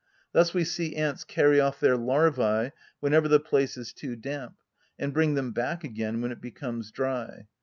[0.31, 4.55] Thus we see ants carry off their larvæ whenever the place is too damp,
[4.97, 7.45] and bring them back again when it becomes dry.